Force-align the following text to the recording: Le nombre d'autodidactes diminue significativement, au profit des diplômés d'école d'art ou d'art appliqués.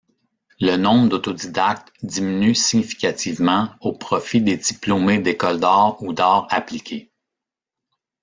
Le 0.59 0.77
nombre 0.77 1.09
d'autodidactes 1.09 1.93
diminue 2.01 2.55
significativement, 2.55 3.69
au 3.81 3.93
profit 3.93 4.41
des 4.41 4.57
diplômés 4.57 5.19
d'école 5.19 5.59
d'art 5.59 6.01
ou 6.01 6.11
d'art 6.11 6.47
appliqués. 6.49 7.11